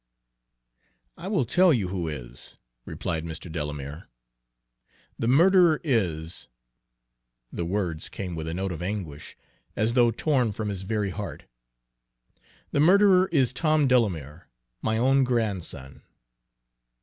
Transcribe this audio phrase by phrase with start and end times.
[1.15, 2.55] "I will tell you who is,"
[2.85, 3.51] replied Mr.
[3.51, 4.07] Delamere.
[5.19, 6.47] "The murderer is,"
[7.53, 9.37] the words came with a note of anguish,
[9.75, 11.43] as though torn from his very heart,
[12.71, 14.47] "the murderer is Tom Delamere,
[14.81, 16.01] my own grandson!"